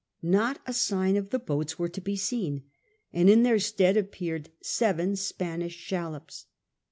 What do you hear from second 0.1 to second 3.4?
Not a sign of the boats was to be seen, and